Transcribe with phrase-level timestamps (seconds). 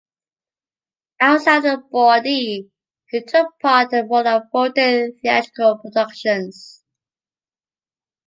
[1.19, 2.67] Outside of the Bordée,
[3.11, 6.83] he took part in more than forty theatrical productions.